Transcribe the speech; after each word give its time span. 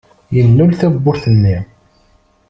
Yennul 0.35 0.71
tawwurt-nni. 0.79 1.57